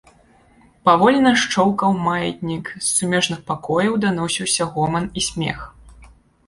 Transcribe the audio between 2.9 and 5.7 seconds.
сумежных пакояў даносіўся гоман і смех.